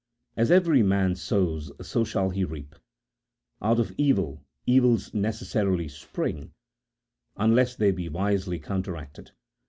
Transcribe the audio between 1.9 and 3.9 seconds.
shall he reap: out